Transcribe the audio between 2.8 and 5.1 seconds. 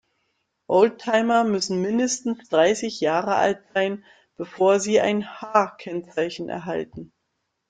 Jahre alt sein, bevor sie